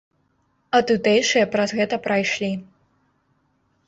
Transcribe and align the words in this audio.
А 0.77 0.79
тутэйшыя 0.91 1.49
праз 1.55 1.69
гэта 1.79 1.99
прайшлі. 2.07 2.49